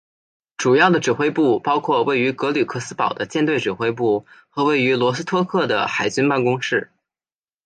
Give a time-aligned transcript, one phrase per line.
[0.57, 6.89] 主要的指挥部包括位于格吕克斯堡的舰队指挥部和位于罗斯托克的海军办公室。